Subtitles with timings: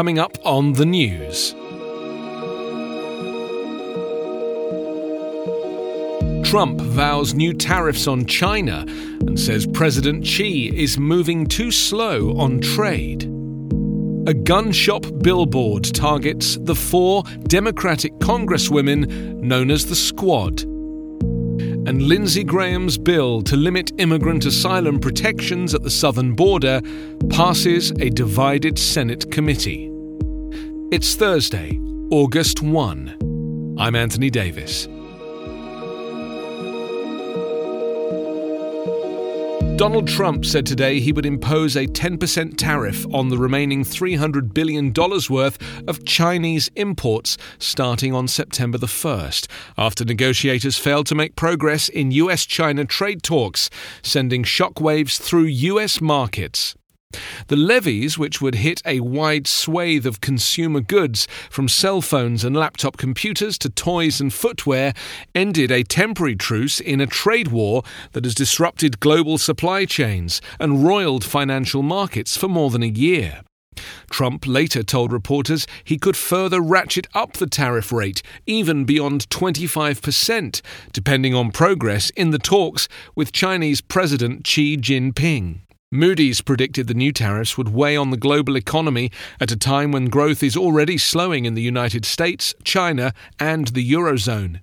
[0.00, 1.50] Coming up on the news.
[6.50, 12.62] Trump vows new tariffs on China and says President Xi is moving too slow on
[12.62, 13.24] trade.
[14.26, 19.06] A gun shop billboard targets the four Democratic Congresswomen
[19.42, 20.62] known as the Squad.
[21.86, 26.80] And Lindsey Graham's bill to limit immigrant asylum protections at the southern border
[27.28, 29.89] passes a divided Senate committee.
[30.92, 31.78] It's Thursday,
[32.10, 33.76] August 1.
[33.78, 34.88] I'm Anthony Davis.
[39.76, 44.92] Donald Trump said today he would impose a 10% tariff on the remaining $300 billion
[45.30, 49.46] worth of Chinese imports starting on September the 1st,
[49.78, 53.70] after negotiators failed to make progress in US China trade talks,
[54.02, 56.74] sending shockwaves through US markets.
[57.48, 62.56] The levies, which would hit a wide swathe of consumer goods, from cell phones and
[62.56, 64.92] laptop computers to toys and footwear,
[65.34, 70.84] ended a temporary truce in a trade war that has disrupted global supply chains and
[70.86, 73.40] roiled financial markets for more than a year.
[74.10, 80.60] Trump later told reporters he could further ratchet up the tariff rate, even beyond 25%,
[80.92, 85.60] depending on progress in the talks with Chinese President Xi Jinping.
[85.92, 89.10] Moody's predicted the new tariffs would weigh on the global economy
[89.40, 93.92] at a time when growth is already slowing in the United States, China, and the
[93.92, 94.60] Eurozone.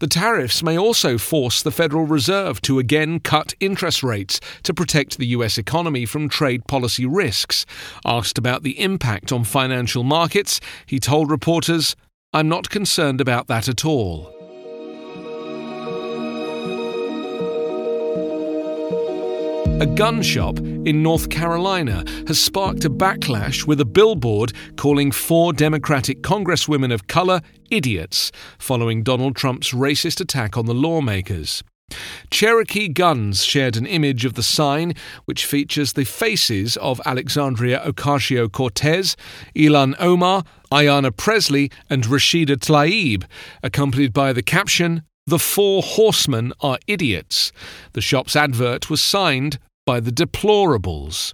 [0.00, 5.16] The tariffs may also force the Federal Reserve to again cut interest rates to protect
[5.16, 7.64] the US economy from trade policy risks.
[8.04, 11.96] Asked about the impact on financial markets, he told reporters,
[12.34, 14.35] I'm not concerned about that at all.
[19.78, 25.52] A gun shop in North Carolina has sparked a backlash with a billboard calling four
[25.52, 31.62] Democratic Congresswomen of color idiots following Donald Trump's racist attack on the lawmakers.
[32.30, 34.94] Cherokee Guns shared an image of the sign,
[35.26, 39.14] which features the faces of Alexandria Ocasio Cortez,
[39.54, 43.24] Ilhan Omar, Ayanna Pressley, and Rashida Tlaib,
[43.62, 47.50] accompanied by the caption, the four horsemen are idiots.
[47.94, 51.32] The shop's advert was signed by the deplorables.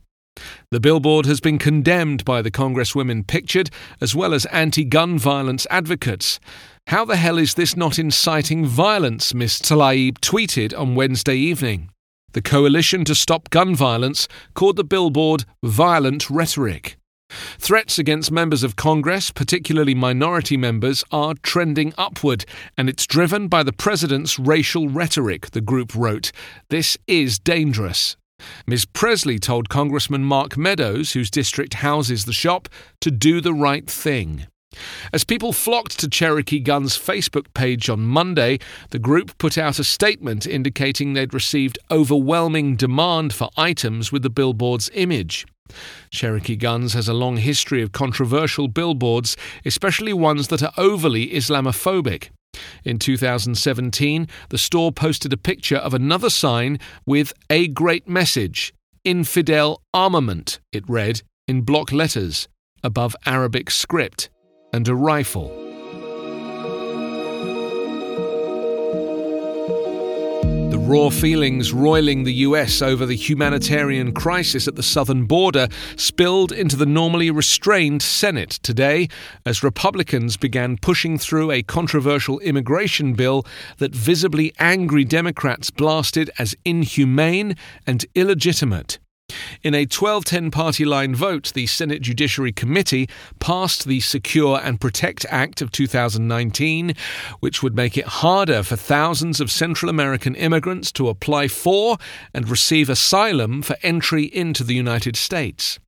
[0.70, 3.70] The billboard has been condemned by the Congresswomen pictured,
[4.00, 6.38] as well as anti gun violence advocates.
[6.88, 9.34] How the hell is this not inciting violence?
[9.34, 9.60] Ms.
[9.60, 11.90] Tlaib tweeted on Wednesday evening.
[12.32, 16.96] The Coalition to Stop Gun Violence called the billboard violent rhetoric.
[17.58, 22.44] Threats against members of Congress, particularly minority members, are trending upward,
[22.76, 26.32] and it's driven by the president's racial rhetoric, the group wrote.
[26.68, 28.16] This is dangerous.
[28.66, 28.84] Ms.
[28.84, 32.68] Pressley told Congressman Mark Meadows, whose district houses the shop,
[33.00, 34.46] to do the right thing.
[35.12, 38.58] As people flocked to Cherokee Gun's Facebook page on Monday,
[38.90, 44.30] the group put out a statement indicating they'd received overwhelming demand for items with the
[44.30, 45.46] billboard's image.
[46.10, 52.30] Cherokee Guns has a long history of controversial billboards, especially ones that are overly Islamophobic.
[52.84, 58.72] In 2017, the store posted a picture of another sign with a great message
[59.04, 62.48] Infidel Armament, it read, in block letters,
[62.84, 64.30] above Arabic script,
[64.72, 65.61] and a rifle.
[70.84, 76.76] Raw feelings roiling the US over the humanitarian crisis at the southern border spilled into
[76.76, 79.08] the normally restrained Senate today
[79.46, 83.46] as Republicans began pushing through a controversial immigration bill
[83.78, 87.56] that visibly angry Democrats blasted as inhumane
[87.86, 88.98] and illegitimate.
[89.62, 93.08] In a 12 10 party line vote, the Senate Judiciary Committee
[93.40, 96.94] passed the Secure and Protect Act of 2019,
[97.40, 101.98] which would make it harder for thousands of Central American immigrants to apply for
[102.34, 105.78] and receive asylum for entry into the United States.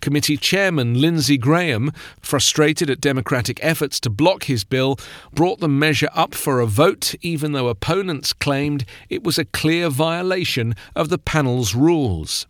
[0.00, 1.90] Committee Chairman Lindsey Graham,
[2.20, 4.96] frustrated at Democratic efforts to block his bill,
[5.32, 9.88] brought the measure up for a vote, even though opponents claimed it was a clear
[9.88, 12.46] violation of the panel's rules.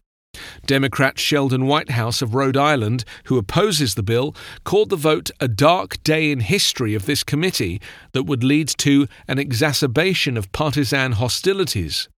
[0.67, 6.03] Democrat Sheldon Whitehouse of Rhode Island, who opposes the bill, called the vote a dark
[6.03, 7.81] day in history of this committee
[8.13, 12.09] that would lead to an exacerbation of partisan hostilities.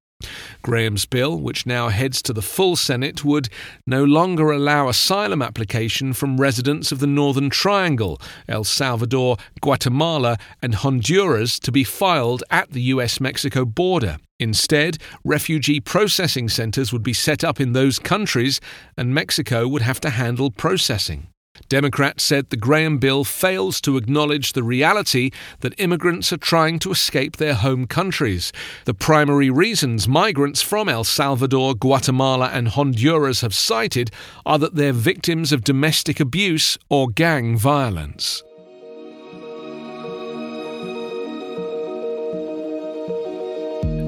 [0.62, 3.48] Graham's bill, which now heads to the full Senate, would
[3.86, 10.74] no longer allow asylum application from residents of the Northern Triangle, El Salvador, Guatemala, and
[10.76, 14.18] Honduras, to be filed at the US Mexico border.
[14.38, 18.60] Instead, refugee processing centers would be set up in those countries,
[18.96, 21.28] and Mexico would have to handle processing.
[21.68, 25.30] Democrats said the Graham bill fails to acknowledge the reality
[25.60, 28.52] that immigrants are trying to escape their home countries.
[28.86, 34.10] The primary reasons migrants from El Salvador, Guatemala, and Honduras have cited
[34.44, 38.42] are that they're victims of domestic abuse or gang violence.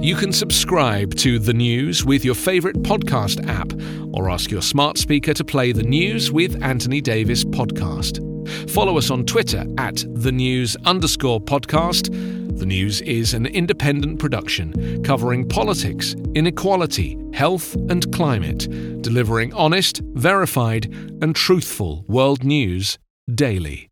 [0.02, 3.72] You can subscribe to The News with your favourite podcast app
[4.12, 8.18] or ask your smart speaker to play The News with Anthony Davis podcast.
[8.68, 12.08] Follow us on Twitter at The News underscore podcast.
[12.58, 20.92] The News is an independent production covering politics, inequality, health, and climate, delivering honest, verified,
[21.22, 22.98] and truthful world news
[23.32, 23.91] daily.